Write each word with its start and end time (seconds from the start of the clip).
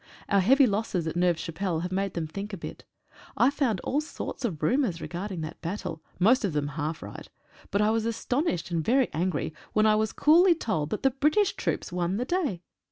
Our 0.29 0.39
heavy 0.39 0.65
losses 0.65 1.05
at 1.05 1.15
Neuve 1.15 1.37
Chapelle 1.37 1.81
have 1.81 1.91
made 1.91 2.15
them 2.15 2.25
think 2.25 2.53
a 2.53 2.57
bit. 2.57 2.85
I 3.37 3.51
found 3.51 3.79
all 3.81 4.01
sorts 4.01 4.43
of 4.43 4.63
rumours 4.63 4.99
re 4.99 5.07
that 5.07 5.57
battle— 5.61 6.01
most 6.27 6.43
of 6.43 6.53
them 6.53 6.69
half 6.69 7.03
right, 7.03 7.29
but 7.69 7.83
I 7.83 7.91
was 7.91 8.07
astonished 8.07 8.71
and 8.71 8.83
very 8.83 9.09
angry 9.13 9.53
when 9.73 9.85
I 9.85 9.93
was 9.95 10.11
cooly 10.11 10.55
told 10.55 10.89
that 10.89 11.03
the 11.03 11.11
British 11.11 11.55
troops 11.55 11.91
won 11.91 12.17
the 12.17 12.25
day. 12.25 12.63